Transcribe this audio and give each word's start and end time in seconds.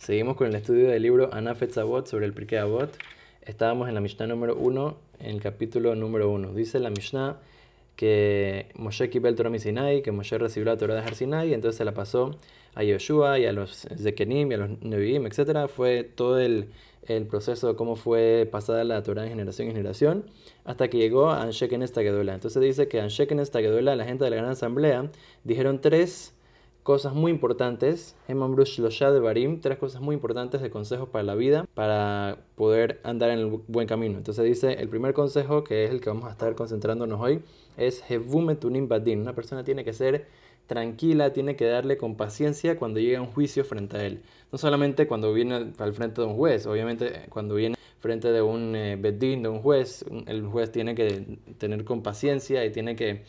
Seguimos 0.00 0.34
con 0.34 0.46
el 0.46 0.54
estudio 0.54 0.88
del 0.88 1.02
libro 1.02 1.28
Anafet 1.30 1.72
Zabot 1.72 2.06
sobre 2.06 2.24
el 2.24 2.32
Pirkei 2.32 2.58
Avot. 2.58 2.90
Estábamos 3.42 3.86
en 3.86 3.94
la 3.94 4.00
Mishnah 4.00 4.26
número 4.26 4.56
1, 4.56 4.96
en 5.18 5.26
el 5.26 5.42
capítulo 5.42 5.94
número 5.94 6.30
1. 6.30 6.54
Dice 6.54 6.80
la 6.80 6.88
Mishnah 6.88 7.36
que 7.96 8.70
Moshe 8.76 9.10
quibel 9.10 9.36
Torah 9.36 9.58
Sinai, 9.58 10.00
que 10.00 10.10
Moshe 10.10 10.38
recibió 10.38 10.72
la 10.72 10.78
Torah 10.78 10.94
de 10.94 11.02
Har 11.02 11.14
Sinai, 11.14 11.52
entonces 11.52 11.76
se 11.76 11.84
la 11.84 11.92
pasó 11.92 12.34
a 12.74 12.82
Yoshua 12.82 13.40
y 13.40 13.44
a 13.44 13.52
los 13.52 13.86
Zekenim 13.98 14.50
y 14.50 14.54
a 14.54 14.56
los 14.56 14.70
Nevi'im, 14.80 15.26
etc. 15.26 15.68
Fue 15.68 16.02
todo 16.04 16.40
el, 16.40 16.70
el, 17.06 17.26
proceso 17.26 17.68
de 17.68 17.74
cómo 17.74 17.94
fue 17.94 18.48
pasada 18.50 18.84
la 18.84 19.02
Torah 19.02 19.24
de 19.24 19.28
generación 19.28 19.68
en 19.68 19.74
generación, 19.74 20.24
hasta 20.64 20.88
que 20.88 20.96
llegó 20.96 21.28
a 21.28 21.42
Ansheken 21.42 21.82
Estagedola. 21.82 22.32
Entonces 22.32 22.62
dice 22.62 22.88
que 22.88 23.02
Ansheken 23.02 23.38
Estagedola, 23.38 23.94
la 23.96 24.06
gente 24.06 24.24
de 24.24 24.30
la 24.30 24.36
Gran 24.36 24.48
Asamblea, 24.48 25.10
dijeron 25.44 25.82
tres 25.82 26.32
cosas 26.82 27.14
muy 27.14 27.30
importantes, 27.30 28.16
de 28.26 29.20
Barim, 29.20 29.60
tres 29.60 29.78
cosas 29.78 30.00
muy 30.00 30.14
importantes 30.14 30.60
de 30.60 30.70
consejos 30.70 31.08
para 31.08 31.22
la 31.22 31.34
vida, 31.34 31.66
para 31.74 32.38
poder 32.56 33.00
andar 33.04 33.30
en 33.30 33.38
el 33.38 33.46
buen 33.68 33.86
camino. 33.86 34.18
Entonces 34.18 34.44
dice, 34.44 34.72
el 34.74 34.88
primer 34.88 35.14
consejo, 35.14 35.64
que 35.64 35.84
es 35.84 35.90
el 35.90 36.00
que 36.00 36.10
vamos 36.10 36.24
a 36.26 36.32
estar 36.32 36.54
concentrándonos 36.54 37.20
hoy, 37.20 37.42
es 37.76 38.02
Hevumetunim 38.08 38.88
Badin. 38.88 39.20
Una 39.20 39.34
persona 39.34 39.64
tiene 39.64 39.84
que 39.84 39.92
ser 39.92 40.26
tranquila, 40.66 41.32
tiene 41.32 41.56
que 41.56 41.66
darle 41.66 41.96
con 41.96 42.16
paciencia 42.16 42.78
cuando 42.78 43.00
llega 43.00 43.20
un 43.20 43.32
juicio 43.32 43.64
frente 43.64 43.96
a 43.96 44.04
él. 44.04 44.22
No 44.52 44.58
solamente 44.58 45.06
cuando 45.06 45.32
viene 45.32 45.72
al 45.78 45.92
frente 45.94 46.20
de 46.20 46.28
un 46.28 46.36
juez, 46.36 46.66
obviamente 46.66 47.26
cuando 47.28 47.56
viene 47.56 47.76
frente 47.98 48.30
de 48.32 48.40
un 48.40 48.74
eh, 48.74 48.96
bedín, 48.96 49.42
de 49.42 49.48
un 49.48 49.60
juez, 49.60 50.04
el 50.26 50.46
juez 50.46 50.70
tiene 50.72 50.94
que 50.94 51.38
tener 51.58 51.84
con 51.84 52.02
paciencia 52.02 52.64
y 52.64 52.70
tiene 52.70 52.96
que 52.96 53.24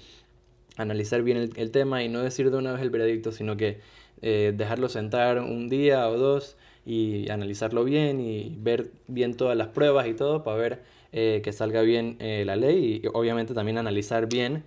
analizar 0.77 1.21
bien 1.23 1.49
el, 1.55 1.71
tema 1.71 2.03
y 2.03 2.09
no 2.09 2.21
decir 2.21 2.51
de 2.51 2.57
una 2.57 2.71
vez 2.73 2.81
el 2.81 2.89
veredicto, 2.89 3.31
sino 3.31 3.57
que 3.57 3.79
eh, 4.21 4.53
dejarlo 4.55 4.89
sentar 4.89 5.39
un 5.39 5.69
día 5.69 6.07
o 6.09 6.17
dos 6.17 6.57
y 6.85 7.29
analizarlo 7.29 7.83
bien 7.83 8.19
y 8.19 8.55
ver 8.59 8.91
bien 9.07 9.35
todas 9.35 9.57
las 9.57 9.67
pruebas 9.67 10.07
y 10.07 10.13
todo 10.13 10.43
para 10.43 10.57
ver 10.57 10.81
eh, 11.11 11.41
que 11.43 11.53
salga 11.53 11.81
bien 11.81 12.17
eh, 12.19 12.43
la 12.45 12.55
ley 12.55 13.01
y 13.03 13.07
obviamente 13.13 13.53
también 13.53 13.77
analizar 13.77 14.27
bien 14.27 14.63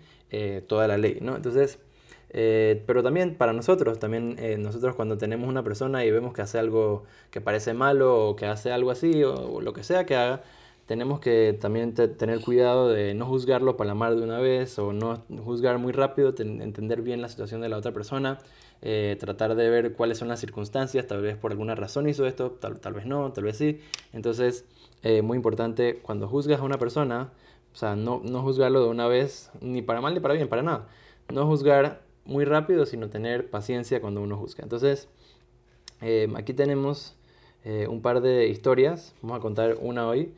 toda 0.67 0.89
la 0.89 0.99
ley, 0.99 1.19
¿no? 1.21 1.37
Entonces, 1.37 1.79
pero 2.33 3.05
también 3.05 3.37
para 3.37 3.53
nosotros, 3.53 4.01
también 4.01 4.37
nosotros 4.61 4.97
cuando 4.97 5.17
tenemos 5.17 5.49
una 5.49 5.63
persona 5.63 6.05
y 6.05 6.11
vemos 6.11 6.35
que 6.35 6.43
hace 6.43 6.59
algo 6.59 7.05
que 7.31 7.41
parece 7.41 7.73
malo 7.73 8.31
o 8.31 8.35
que 8.35 8.47
hace 8.47 8.73
algo 8.73 8.91
así 8.91 9.23
o 9.23 9.61
lo 9.61 9.73
que 9.73 9.85
sea 9.85 10.07
que 10.07 10.17
haga, 10.17 10.43
tenemos 10.87 11.21
que 11.21 11.57
también 11.59 11.95
tener 11.95 12.41
cuidado 12.41 12.89
de 12.89 13.15
no 13.15 13.27
juzgarlo 13.27 13.77
para 13.77 13.89
la 13.89 13.95
mar 13.95 14.17
de 14.17 14.23
una 14.23 14.39
vez 14.39 14.79
o 14.79 14.93
no 14.93 15.23
juzgar 15.43 15.79
muy 15.79 15.93
rápido, 15.93 16.35
entender 16.39 17.01
bien 17.01 17.23
la 17.23 17.29
situación 17.29 17.63
de 17.63 17.71
la 17.71 17.79
otra 17.79 17.93
persona, 17.93 18.39
eh, 18.83 19.17
tratar 19.19 19.55
de 19.55 19.71
ver 19.71 19.95
cuáles 19.95 20.19
son 20.19 20.29
las 20.29 20.41
circunstancias, 20.41 21.07
tal 21.07 21.23
vez 21.23 21.39
por 21.39 21.53
alguna 21.53 21.75
razón 21.75 22.07
hizo 22.07 22.27
esto, 22.27 22.51
tal, 22.51 22.81
tal 22.81 22.93
vez 22.93 23.07
no, 23.07 23.33
tal 23.33 23.45
vez 23.45 23.57
sí. 23.57 23.81
Entonces, 24.13 24.67
eh, 25.03 25.23
muy 25.23 25.37
importante, 25.37 26.01
cuando 26.03 26.29
juzgas 26.29 26.61
a 26.61 26.65
una 26.65 26.79
persona, 26.79 27.33
o 27.73 27.77
sea, 27.77 27.97
no, 27.97 28.21
no 28.23 28.43
juzgarlo 28.43 28.83
de 28.83 28.89
una 28.89 29.09
vez, 29.09 29.51
ni 29.63 29.81
para 29.81 30.03
mal 30.03 30.13
ni 30.13 30.21
para 30.21 30.35
bien, 30.35 30.49
para 30.49 30.63
nada. 30.63 30.89
No 31.33 31.47
juzgar 31.47 32.03
muy 32.27 32.45
rápido, 32.45 32.85
sino 32.85 33.09
tener 33.09 33.49
paciencia 33.49 34.03
cuando 34.03 34.21
uno 34.21 34.37
juzga. 34.37 34.63
Entonces, 34.63 35.09
eh, 36.03 36.29
aquí 36.37 36.53
tenemos 36.53 37.17
un 37.89 38.03
par 38.03 38.21
de 38.21 38.49
historias, 38.49 39.15
vamos 39.23 39.39
a 39.39 39.41
contar 39.41 39.79
una 39.81 40.07
hoy. 40.07 40.35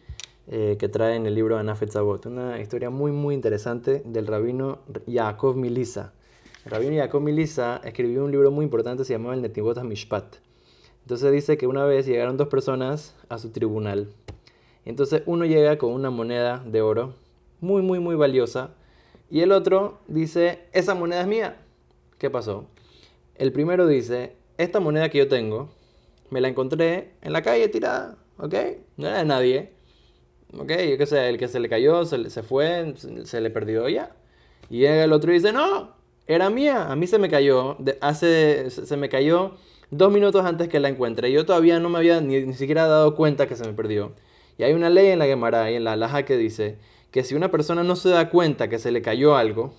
Eh, 0.48 0.76
que 0.78 0.88
trae 0.88 1.16
en 1.16 1.26
el 1.26 1.34
libro 1.34 1.58
Anafet 1.58 1.90
Zabot. 1.90 2.24
Una 2.26 2.60
historia 2.60 2.88
muy, 2.88 3.10
muy 3.10 3.34
interesante 3.34 4.02
del 4.04 4.28
rabino 4.28 4.78
Yaakov 5.08 5.56
Milisa. 5.56 6.12
El 6.64 6.70
rabino 6.70 6.92
Yaakov 6.92 7.20
Milisa 7.20 7.80
escribió 7.82 8.24
un 8.24 8.30
libro 8.30 8.52
muy 8.52 8.64
importante, 8.64 9.04
se 9.04 9.14
llamaba 9.14 9.34
el 9.34 9.42
Netivot 9.42 9.82
Mishpat. 9.82 10.36
Entonces 11.02 11.32
dice 11.32 11.56
que 11.56 11.66
una 11.66 11.84
vez 11.84 12.06
llegaron 12.06 12.36
dos 12.36 12.46
personas 12.46 13.16
a 13.28 13.38
su 13.38 13.50
tribunal. 13.50 14.08
Entonces 14.84 15.24
uno 15.26 15.46
llega 15.46 15.78
con 15.78 15.90
una 15.90 16.10
moneda 16.10 16.62
de 16.64 16.80
oro, 16.80 17.14
muy, 17.60 17.82
muy, 17.82 17.98
muy 17.98 18.14
valiosa, 18.14 18.70
y 19.28 19.40
el 19.40 19.50
otro 19.50 19.98
dice, 20.06 20.60
esa 20.72 20.94
moneda 20.94 21.22
es 21.22 21.26
mía. 21.26 21.56
¿Qué 22.18 22.30
pasó? 22.30 22.66
El 23.34 23.50
primero 23.50 23.88
dice, 23.88 24.36
esta 24.58 24.78
moneda 24.78 25.08
que 25.08 25.18
yo 25.18 25.26
tengo, 25.26 25.70
me 26.30 26.40
la 26.40 26.46
encontré 26.46 27.14
en 27.22 27.32
la 27.32 27.42
calle 27.42 27.66
tirada, 27.68 28.16
¿ok? 28.38 28.54
No 28.96 29.08
era 29.08 29.18
de 29.18 29.24
nadie 29.24 29.75
ok, 30.52 30.70
yo 30.90 30.98
qué 30.98 31.06
sé, 31.06 31.28
el 31.28 31.38
que 31.38 31.48
se 31.48 31.60
le 31.60 31.68
cayó, 31.68 32.04
se, 32.04 32.30
se 32.30 32.42
fue, 32.42 32.94
se, 32.96 33.40
le 33.40 33.50
perdió 33.50 33.88
ya. 33.88 34.14
Y 34.70 34.84
el 34.84 35.12
otro 35.12 35.32
dice, 35.32 35.52
no, 35.52 35.94
era 36.26 36.50
mía, 36.50 36.90
a 36.90 36.96
mí 36.96 37.06
se 37.06 37.18
me 37.18 37.28
cayó, 37.28 37.76
hace, 38.00 38.70
se, 38.70 38.96
me 38.96 39.08
cayó 39.08 39.56
dos 39.90 40.12
minutos 40.12 40.44
antes 40.44 40.68
que 40.68 40.80
la 40.80 40.88
encuentre. 40.88 41.30
Yo 41.32 41.46
todavía 41.46 41.78
no 41.80 41.88
me 41.88 41.98
había 41.98 42.20
ni, 42.20 42.52
siquiera 42.54 42.86
dado 42.86 43.14
cuenta 43.14 43.46
que 43.46 43.56
se 43.56 43.64
me 43.64 43.72
perdió. 43.72 44.12
Y 44.58 44.64
hay 44.64 44.72
una 44.72 44.90
ley 44.90 45.08
en 45.08 45.18
la 45.18 45.26
Gemara 45.26 45.70
y 45.70 45.74
en 45.76 45.84
la 45.84 45.92
Alaja 45.92 46.24
que 46.24 46.36
dice 46.36 46.78
que 47.10 47.22
si 47.22 47.34
una 47.34 47.50
persona 47.50 47.82
no 47.84 47.96
se 47.96 48.08
da 48.08 48.30
cuenta 48.30 48.68
que 48.68 48.78
se 48.78 48.90
le 48.90 49.02
cayó 49.02 49.36
algo, 49.36 49.74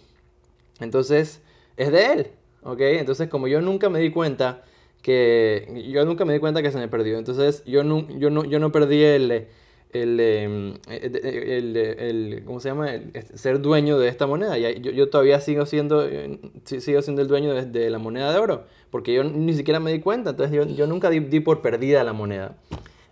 entonces 0.80 1.42
es 1.78 1.92
de 1.92 2.06
él, 2.14 2.28
¿ok? 2.64 2.82
Entonces 2.82 3.30
como 3.30 3.48
yo 3.48 3.62
nunca 3.62 3.90
me 3.90 4.00
di 4.00 4.12
cuenta 4.12 4.64
que 5.02 5.86
yo 5.92 6.06
nunca 6.06 6.26
me 6.26 6.34
di 6.34 6.40
cuenta 6.40 6.62
que 6.62 6.72
se 6.72 6.78
me 6.78 6.88
perdió, 6.88 7.18
entonces 7.18 7.64
yo 7.66 7.84
no, 7.84 8.08
yo 8.18 8.30
no, 8.30 8.46
yo 8.46 8.60
no 8.60 8.72
perdí 8.72 9.04
el 9.04 9.48
el, 10.04 10.20
em, 10.20 10.74
el, 10.90 11.78
el, 11.78 12.44
¿cómo 12.46 12.60
se 12.60 12.70
llama? 12.70 12.90
ser 13.36 13.62
dueño 13.62 13.98
de 14.00 14.08
esta 14.08 14.28
moneda. 14.28 14.58
Y 14.58 14.82
yo, 14.82 14.92
yo, 14.92 15.10
todavía 15.10 15.40
sigo 15.40 15.66
siendo, 15.66 16.06
eh, 16.06 16.40
sigo 16.64 17.02
siendo 17.02 17.22
el 17.22 17.28
dueño 17.28 17.54
de, 17.54 17.90
la 17.90 18.00
moneda 18.00 18.32
de 18.32 18.40
oro, 18.40 18.64
porque 18.90 19.14
yo 19.14 19.24
ni 19.24 19.54
siquiera 19.54 19.80
me 19.80 19.92
di 19.92 20.00
cuenta, 20.00 20.32
entonces 20.32 20.56
yo, 20.56 20.66
yo 20.66 20.88
nunca 20.88 21.10
di, 21.10 21.20
di, 21.20 21.40
por 21.40 21.62
perdida 21.62 22.04
la 22.04 22.14
moneda. 22.14 22.58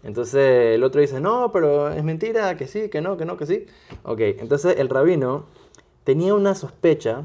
Entonces 0.03 0.75
el 0.75 0.83
otro 0.83 1.01
dice, 1.01 1.19
no, 1.19 1.51
pero 1.51 1.89
es 1.89 2.03
mentira, 2.03 2.55
que 2.57 2.67
sí, 2.67 2.89
que 2.89 3.01
no, 3.01 3.17
que 3.17 3.25
no, 3.25 3.37
que 3.37 3.45
sí. 3.45 3.65
Ok, 4.03 4.19
entonces 4.19 4.77
el 4.77 4.89
rabino 4.89 5.45
tenía 6.03 6.35
una 6.35 6.53
sospecha 6.53 7.23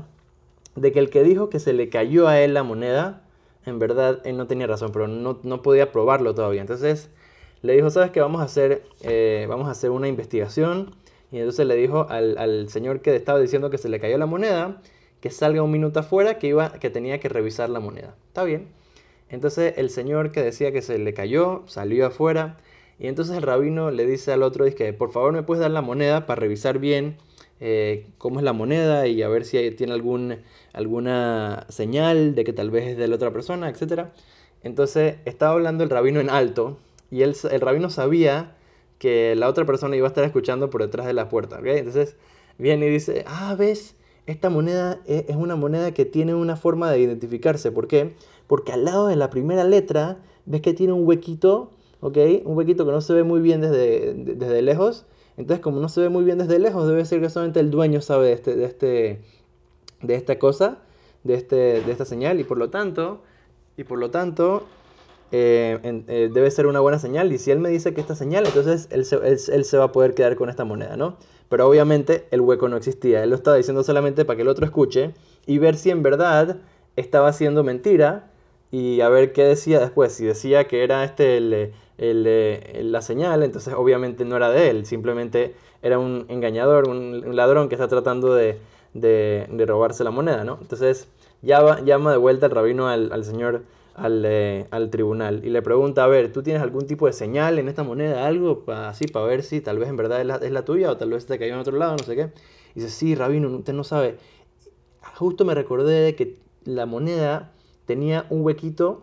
de 0.76 0.92
que 0.92 0.98
el 0.98 1.10
que 1.10 1.22
dijo 1.22 1.50
que 1.50 1.58
se 1.58 1.72
le 1.72 1.88
cayó 1.90 2.26
a 2.26 2.40
él 2.40 2.54
la 2.54 2.62
moneda, 2.62 3.22
en 3.66 3.78
verdad 3.78 4.22
él 4.24 4.36
no 4.36 4.46
tenía 4.46 4.66
razón, 4.66 4.90
pero 4.92 5.08
no, 5.08 5.40
no 5.42 5.62
podía 5.62 5.92
probarlo 5.92 6.34
todavía. 6.34 6.62
Entonces 6.62 7.10
le 7.62 7.74
dijo, 7.74 7.90
¿sabes 7.90 8.10
qué? 8.10 8.20
Vamos 8.20 8.40
a 8.40 8.44
hacer, 8.44 8.82
eh, 9.02 9.46
vamos 9.48 9.68
a 9.68 9.72
hacer 9.72 9.90
una 9.90 10.08
investigación. 10.08 10.94
Y 11.30 11.38
entonces 11.38 11.66
le 11.66 11.76
dijo 11.76 12.06
al, 12.08 12.68
señor 12.68 13.02
que 13.02 13.14
estaba 13.14 13.38
diciendo 13.38 13.70
que 13.70 13.78
se 13.78 13.88
le 13.88 14.00
cayó 14.00 14.18
la 14.18 14.26
moneda, 14.26 14.82
que 15.20 15.30
salga 15.30 15.62
un 15.62 15.70
minuto 15.70 16.00
afuera, 16.00 16.38
que, 16.38 16.48
iba, 16.48 16.72
que 16.72 16.90
tenía 16.90 17.20
que 17.20 17.28
revisar 17.28 17.70
la 17.70 17.80
moneda. 17.80 18.16
Está 18.28 18.44
bien. 18.44 18.68
Entonces 19.28 19.74
el 19.76 19.90
señor 19.90 20.32
que 20.32 20.42
decía 20.42 20.72
que 20.72 20.82
se 20.82 20.98
le 20.98 21.14
cayó, 21.14 21.62
salió 21.66 22.06
afuera. 22.06 22.56
Y 22.98 23.06
entonces 23.06 23.36
el 23.36 23.42
rabino 23.42 23.90
le 23.90 24.06
dice 24.06 24.32
al 24.32 24.42
otro, 24.42 24.64
dice, 24.64 24.92
por 24.92 25.12
favor 25.12 25.32
me 25.32 25.42
puedes 25.42 25.60
dar 25.60 25.70
la 25.70 25.82
moneda 25.82 26.26
para 26.26 26.40
revisar 26.40 26.78
bien 26.78 27.16
eh, 27.60 28.06
cómo 28.18 28.40
es 28.40 28.44
la 28.44 28.54
moneda 28.54 29.06
y 29.06 29.22
a 29.22 29.28
ver 29.28 29.44
si 29.44 29.70
tiene 29.72 29.92
algún, 29.92 30.38
alguna 30.72 31.66
señal 31.68 32.34
de 32.34 32.44
que 32.44 32.54
tal 32.54 32.70
vez 32.70 32.88
es 32.88 32.96
de 32.96 33.06
la 33.06 33.16
otra 33.16 33.32
persona, 33.32 33.68
etc. 33.68 34.06
Entonces 34.62 35.16
estaba 35.26 35.52
hablando 35.52 35.84
el 35.84 35.90
rabino 35.90 36.20
en 36.20 36.30
alto, 36.30 36.78
y 37.10 37.22
el 37.22 37.34
rabino 37.60 37.90
sabía 37.90 38.56
que 38.98 39.34
la 39.34 39.48
otra 39.48 39.64
persona 39.64 39.96
iba 39.96 40.06
a 40.06 40.10
estar 40.10 40.24
escuchando 40.24 40.70
por 40.70 40.82
detrás 40.82 41.06
de 41.06 41.14
la 41.14 41.28
puerta, 41.28 41.58
¿ok? 41.58 41.66
Entonces 41.66 42.16
viene 42.58 42.86
y 42.86 42.90
dice, 42.90 43.24
ah, 43.26 43.56
ves, 43.58 43.96
esta 44.26 44.50
moneda 44.50 45.00
e, 45.06 45.24
es 45.28 45.36
una 45.36 45.56
moneda 45.56 45.92
que 45.92 46.04
tiene 46.04 46.34
una 46.34 46.56
forma 46.56 46.90
de 46.90 47.00
identificarse. 47.00 47.72
¿Por 47.72 47.88
qué? 47.88 48.14
Porque 48.46 48.72
al 48.72 48.84
lado 48.84 49.08
de 49.08 49.16
la 49.16 49.30
primera 49.30 49.64
letra, 49.64 50.18
ves 50.44 50.60
que 50.60 50.74
tiene 50.74 50.92
un 50.92 51.06
huequito, 51.06 51.70
¿ok? 52.00 52.18
Un 52.44 52.56
huequito 52.56 52.84
que 52.84 52.92
no 52.92 53.00
se 53.00 53.14
ve 53.14 53.24
muy 53.24 53.40
bien 53.40 53.62
desde, 53.62 54.14
desde 54.14 54.62
lejos. 54.62 55.06
Entonces, 55.36 55.62
como 55.62 55.80
no 55.80 55.88
se 55.88 56.02
ve 56.02 56.10
muy 56.10 56.22
bien 56.22 56.36
desde 56.36 56.58
lejos, 56.58 56.86
debe 56.86 57.04
ser 57.06 57.20
que 57.20 57.30
solamente 57.30 57.60
el 57.60 57.70
dueño 57.70 58.02
sabe 58.02 58.26
de, 58.26 58.32
este, 58.34 58.54
de, 58.54 58.64
este, 58.66 59.20
de 60.02 60.14
esta 60.14 60.38
cosa, 60.38 60.82
de, 61.24 61.34
este, 61.34 61.80
de 61.80 61.90
esta 61.90 62.04
señal, 62.04 62.38
y 62.38 62.44
por 62.44 62.58
lo 62.58 62.68
tanto, 62.68 63.22
y 63.78 63.84
por 63.84 63.98
lo 63.98 64.10
tanto, 64.10 64.64
eh, 65.32 65.78
eh, 66.08 66.30
debe 66.32 66.50
ser 66.50 66.66
una 66.66 66.80
buena 66.80 66.98
señal. 66.98 67.32
Y 67.32 67.38
si 67.38 67.50
él 67.50 67.58
me 67.60 67.68
dice 67.68 67.94
que 67.94 68.00
esta 68.00 68.14
señal, 68.14 68.46
entonces 68.46 68.88
él 68.90 69.04
se, 69.04 69.78
va 69.78 69.84
a 69.84 69.92
poder 69.92 70.14
quedar 70.14 70.36
con 70.36 70.48
esta 70.50 70.64
moneda, 70.64 70.96
¿no? 70.96 71.16
Pero 71.48 71.68
obviamente 71.68 72.26
el 72.30 72.40
hueco 72.40 72.68
no 72.68 72.76
existía. 72.76 73.22
Él 73.22 73.30
lo 73.30 73.36
estaba 73.36 73.56
diciendo 73.56 73.82
solamente 73.82 74.24
para 74.24 74.36
que 74.36 74.42
el 74.42 74.48
otro 74.48 74.64
escuche 74.64 75.14
y 75.46 75.58
ver 75.58 75.76
si 75.76 75.90
en 75.90 76.02
verdad 76.02 76.56
estaba 76.96 77.28
haciendo 77.28 77.64
mentira 77.64 78.30
y 78.70 79.00
a 79.00 79.08
ver 79.08 79.32
qué 79.32 79.44
decía 79.44 79.80
después. 79.80 80.12
Si 80.12 80.24
decía 80.24 80.66
que 80.66 80.84
era 80.84 81.04
este 81.04 81.40
la 81.98 83.02
señal, 83.02 83.42
entonces 83.42 83.74
obviamente 83.76 84.24
no 84.24 84.36
era 84.36 84.50
de 84.50 84.70
él, 84.70 84.86
simplemente 84.86 85.54
era 85.82 85.98
un 85.98 86.24
engañador, 86.28 86.88
un, 86.88 87.36
ladrón 87.36 87.68
que 87.68 87.74
está 87.74 87.88
tratando 87.88 88.34
de, 88.34 88.58
robarse 89.66 90.04
la 90.04 90.10
moneda, 90.10 90.44
¿no? 90.44 90.58
Entonces 90.60 91.08
llama, 91.42 91.80
llama 91.80 92.12
de 92.12 92.18
vuelta 92.18 92.46
el 92.46 92.52
rabino 92.52 92.88
al 92.88 93.24
señor 93.24 93.62
eh, 94.02 94.66
al, 94.70 94.90
tribunal 94.90 95.44
y 95.44 95.50
le 95.50 95.62
pregunta, 95.62 96.04
a 96.04 96.06
ver, 96.06 96.32
¿tú 96.32 96.42
tienes 96.42 96.62
algún 96.62 96.86
tipo 96.86 97.06
de 97.06 97.12
señal 97.12 97.58
en 97.58 97.68
esta 97.68 97.82
moneda, 97.82 98.26
algo 98.26 98.64
así 98.68 99.06
para 99.06 99.26
ver 99.26 99.42
si 99.42 99.60
tal 99.60 99.78
vez 99.78 99.88
en 99.88 99.96
verdad 99.96 100.20
es 100.42 100.50
la, 100.52 100.64
tuya 100.64 100.90
o 100.90 100.96
tal 100.96 101.10
vez 101.10 101.26
te 101.26 101.38
cayó 101.38 101.54
en 101.54 101.60
otro 101.60 101.76
lado, 101.76 101.96
no 101.96 102.04
sé 102.04 102.16
qué? 102.16 102.30
Y 102.74 102.80
dice, 102.80 102.90
sí, 102.90 103.14
rabino, 103.14 103.48
usted 103.48 103.72
no 103.72 103.84
sabe. 103.84 104.16
Justo 105.16 105.44
me 105.44 105.54
recordé 105.54 106.00
de 106.00 106.14
que 106.14 106.38
la 106.64 106.86
moneda 106.86 107.52
tenía 107.84 108.26
un 108.30 108.42
huequito 108.42 109.02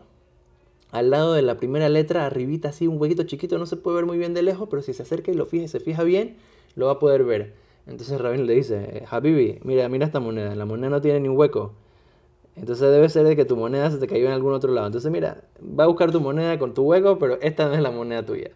al 0.92 1.10
lado 1.10 1.34
de 1.34 1.42
la 1.42 1.58
primera 1.58 1.90
letra, 1.90 2.26
arribita 2.26 2.70
así, 2.70 2.88
un 2.88 3.00
huequito 3.00 3.24
chiquito, 3.24 3.58
no 3.58 3.66
se 3.66 3.78
puede 3.78 3.98
ver 3.98 4.06
muy 4.06 4.18
bien 4.18 4.34
de 4.34 4.42
lejos, 4.42 4.68
pero 4.70 4.82
si 4.82 4.94
se 4.94 5.04
acerca 5.04 5.32
y 5.32 5.36
lo 5.36 5.46
fija 5.46 5.68
se 5.68 5.80
fija 5.80 6.04
bien, 6.04 6.38
lo 6.76 6.88
va 6.88 6.94
a 6.94 7.00
poder 7.00 7.24
ver. 7.24 7.54
Entonces 7.86 8.20
Rabino 8.20 8.44
le 8.46 8.54
dice, 8.54 9.04
Habibi, 9.10 9.60
mira, 9.64 9.88
mira 9.90 10.06
esta 10.06 10.20
moneda, 10.20 10.56
la 10.56 10.66
moneda 10.66 10.90
no 10.90 11.02
tiene 11.02 11.20
ni 11.20 11.28
un 11.28 11.38
hueco. 11.38 11.74
Entonces 12.58 12.92
debe 12.92 13.08
ser 13.10 13.26
de 13.26 13.36
que 13.36 13.46
tu 13.46 13.56
moneda 13.56 13.92
se 13.92 13.98
te 13.98 14.08
cayó 14.08 14.26
en 14.26 14.34
algún 14.34 14.54
otro 14.54 14.74
lado. 14.74 14.88
Entonces 14.88 15.12
mira, 15.12 15.44
va 15.62 15.84
a 15.84 15.88
buscar 15.88 16.12
tu 16.12 16.20
moneda 16.20 16.58
con 16.58 16.74
tu 16.74 16.84
hueco, 16.84 17.20
pero 17.20 17.40
esta 17.42 17.68
no 17.68 17.74
es 17.74 17.82
la 17.82 17.92
moneda 17.92 18.26
tuya. 18.26 18.52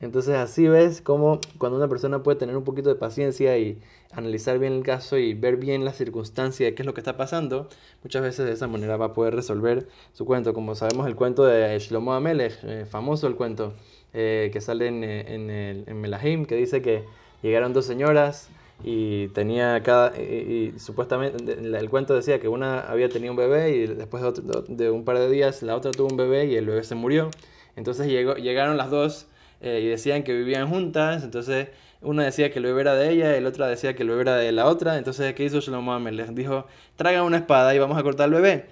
Entonces 0.00 0.34
así 0.34 0.68
ves 0.68 1.00
cómo 1.00 1.40
cuando 1.58 1.78
una 1.78 1.88
persona 1.88 2.22
puede 2.22 2.38
tener 2.38 2.56
un 2.56 2.64
poquito 2.64 2.90
de 2.90 2.96
paciencia 2.96 3.56
y 3.56 3.78
analizar 4.12 4.58
bien 4.58 4.74
el 4.74 4.82
caso 4.82 5.16
y 5.16 5.32
ver 5.32 5.56
bien 5.56 5.84
la 5.84 5.92
circunstancia 5.92 6.66
de 6.66 6.74
qué 6.74 6.82
es 6.82 6.86
lo 6.86 6.92
que 6.92 7.00
está 7.00 7.16
pasando, 7.16 7.68
muchas 8.02 8.22
veces 8.22 8.46
de 8.46 8.52
esa 8.52 8.66
manera 8.66 8.96
va 8.96 9.06
a 9.06 9.12
poder 9.14 9.34
resolver 9.34 9.88
su 10.12 10.26
cuento. 10.26 10.52
Como 10.52 10.74
sabemos 10.74 11.06
el 11.06 11.16
cuento 11.16 11.44
de 11.44 11.78
Shlomo 11.78 12.12
Amelech, 12.12 12.58
eh, 12.64 12.84
famoso 12.84 13.26
el 13.26 13.36
cuento 13.36 13.72
eh, 14.12 14.50
que 14.52 14.60
sale 14.60 14.88
en, 14.88 15.02
en, 15.04 15.50
en 15.50 16.00
Melahim, 16.00 16.44
que 16.44 16.56
dice 16.56 16.82
que 16.82 17.04
llegaron 17.42 17.72
dos 17.72 17.86
señoras 17.86 18.50
y 18.84 19.28
tenía 19.28 19.82
cada 19.82 20.16
y, 20.16 20.74
supuestamente 20.78 21.54
el 21.54 21.90
cuento 21.90 22.14
decía 22.14 22.40
que 22.40 22.48
una 22.48 22.80
había 22.80 23.08
tenido 23.08 23.32
un 23.32 23.36
bebé 23.36 23.70
y 23.76 23.86
después 23.86 24.22
de, 24.22 24.64
de, 24.68 24.90
un 24.90 25.04
par 25.04 25.18
de 25.18 25.30
días 25.30 25.62
la 25.62 25.74
otra 25.74 25.90
tuvo 25.92 26.08
un 26.08 26.16
bebé 26.16 26.46
y 26.46 26.56
el 26.56 26.66
bebé 26.66 26.84
se 26.84 26.94
murió. 26.94 27.30
Entonces 27.74 28.06
llegó, 28.06 28.34
llegaron 28.34 28.76
las 28.76 28.90
dos 28.90 29.28
eh, 29.60 29.80
y 29.82 29.88
decían 29.88 30.22
que 30.22 30.34
vivían 30.34 30.68
juntas 30.68 31.24
entonces 31.24 31.68
una 32.02 32.24
decía 32.24 32.52
que 32.52 32.58
el 32.58 32.66
bebé 32.66 32.82
era 32.82 32.94
de 32.94 33.10
ella 33.10 33.38
y 33.38 33.40
la 33.40 33.48
otra 33.48 33.68
decía 33.68 33.96
que 33.96 34.02
el 34.02 34.10
bebé 34.10 34.20
era 34.20 34.36
de 34.36 34.52
la 34.52 34.66
otra 34.66 34.98
entonces 34.98 35.34
qué 35.34 35.44
hizo 35.44 35.60
Shlomo 35.60 35.98
les 35.98 36.34
dijo 36.34 36.66
traigan 36.96 37.24
una 37.24 37.38
espada 37.38 37.74
y 37.74 37.78
vamos 37.78 37.96
a 37.96 38.02
cortar 38.02 38.28
el 38.28 38.34
bebé 38.34 38.66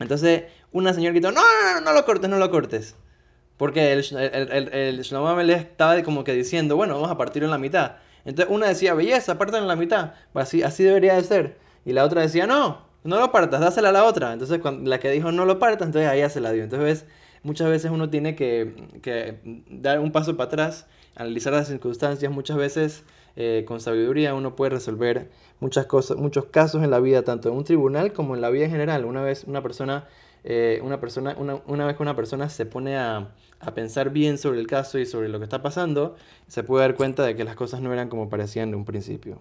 entonces 0.00 0.44
una 0.72 0.92
señora 0.92 1.12
gritó 1.12 1.30
no 1.30 1.40
no 1.40 1.74
no 1.74 1.80
no 1.80 1.92
lo 1.92 2.04
cortes 2.04 2.28
no 2.28 2.38
lo 2.38 2.50
cortes 2.50 2.96
porque 3.56 3.92
el, 3.92 4.04
el, 4.16 4.52
el, 4.52 4.74
el 4.74 5.00
Shlomo 5.02 5.40
estaba 5.40 6.02
como 6.02 6.24
que 6.24 6.32
diciendo 6.32 6.76
bueno 6.76 6.94
vamos 6.94 7.10
a 7.10 7.16
partirlo 7.16 7.46
en 7.46 7.52
la 7.52 7.58
mitad 7.58 7.92
entonces 8.24 8.54
una 8.54 8.68
decía, 8.68 8.94
belleza, 8.94 9.38
partan 9.38 9.62
en 9.62 9.68
la 9.68 9.76
mitad. 9.76 10.12
Así, 10.34 10.62
así 10.62 10.82
debería 10.82 11.14
de 11.14 11.22
ser. 11.22 11.58
Y 11.84 11.92
la 11.92 12.04
otra 12.04 12.22
decía, 12.22 12.46
no, 12.46 12.82
no 13.02 13.18
lo 13.18 13.30
partas, 13.32 13.60
dásela 13.60 13.90
a 13.90 13.92
la 13.92 14.04
otra. 14.04 14.32
Entonces 14.32 14.58
cuando, 14.60 14.88
la 14.88 14.98
que 14.98 15.10
dijo 15.10 15.30
no 15.32 15.44
lo 15.44 15.58
partas, 15.58 15.86
entonces 15.86 16.10
ahí 16.10 16.28
se 16.30 16.40
la 16.40 16.52
dio. 16.52 16.64
Entonces 16.64 17.04
muchas 17.42 17.68
veces 17.68 17.90
uno 17.90 18.08
tiene 18.08 18.34
que, 18.34 18.74
que, 19.02 19.64
dar 19.68 20.00
un 20.00 20.12
paso 20.12 20.36
para 20.36 20.48
atrás, 20.48 20.86
analizar 21.14 21.52
las 21.52 21.68
circunstancias. 21.68 22.32
Muchas 22.32 22.56
veces 22.56 23.04
eh, 23.36 23.64
con 23.66 23.80
sabiduría 23.80 24.34
uno 24.34 24.56
puede 24.56 24.70
resolver 24.70 25.30
muchas 25.60 25.84
cosas, 25.86 26.16
muchos 26.16 26.46
casos 26.46 26.82
en 26.82 26.90
la 26.90 27.00
vida, 27.00 27.22
tanto 27.22 27.50
en 27.50 27.56
un 27.56 27.64
tribunal 27.64 28.14
como 28.14 28.34
en 28.34 28.40
la 28.40 28.48
vida 28.48 28.64
en 28.64 28.70
general. 28.70 29.04
Una 29.04 29.22
vez 29.22 29.44
una 29.44 29.62
persona 29.62 30.06
eh, 30.44 30.80
una, 30.82 31.00
persona, 31.00 31.34
una, 31.38 31.60
una, 31.66 31.86
vez 31.86 31.96
que 31.96 32.02
una 32.02 32.14
persona 32.14 32.48
se 32.48 32.66
pone 32.66 32.96
a, 32.96 33.32
a, 33.60 33.74
pensar 33.74 34.10
bien 34.10 34.38
sobre 34.38 34.60
el 34.60 34.66
caso 34.66 34.98
y 34.98 35.06
sobre 35.06 35.28
lo 35.28 35.38
que 35.38 35.44
está 35.44 35.62
pasando, 35.62 36.16
se 36.48 36.62
puede 36.62 36.86
dar 36.86 36.94
cuenta 36.96 37.24
de 37.24 37.34
que 37.34 37.44
las 37.44 37.56
cosas 37.56 37.80
no 37.80 37.92
eran 37.92 38.08
como 38.08 38.28
parecían 38.28 38.68
en 38.68 38.74
un 38.74 38.84
principio. 38.84 39.40